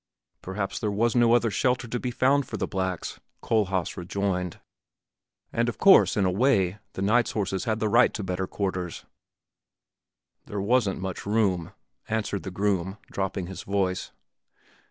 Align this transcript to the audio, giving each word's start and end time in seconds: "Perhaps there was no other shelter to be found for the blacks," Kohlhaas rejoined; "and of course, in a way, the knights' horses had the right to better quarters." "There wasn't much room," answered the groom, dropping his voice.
"Perhaps 0.41 0.79
there 0.79 0.89
was 0.89 1.15
no 1.15 1.33
other 1.35 1.51
shelter 1.51 1.87
to 1.87 1.99
be 1.99 2.09
found 2.09 2.47
for 2.47 2.57
the 2.57 2.65
blacks," 2.67 3.19
Kohlhaas 3.43 3.95
rejoined; 3.95 4.59
"and 5.53 5.69
of 5.69 5.77
course, 5.77 6.17
in 6.17 6.25
a 6.25 6.31
way, 6.31 6.79
the 6.93 7.03
knights' 7.03 7.33
horses 7.33 7.65
had 7.65 7.79
the 7.79 7.87
right 7.87 8.11
to 8.15 8.23
better 8.23 8.47
quarters." 8.47 9.05
"There 10.47 10.59
wasn't 10.59 10.99
much 10.99 11.27
room," 11.27 11.73
answered 12.09 12.41
the 12.41 12.49
groom, 12.49 12.97
dropping 13.11 13.45
his 13.45 13.61
voice. 13.61 14.11